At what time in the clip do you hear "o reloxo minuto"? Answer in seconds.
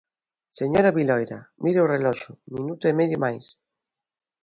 1.83-2.83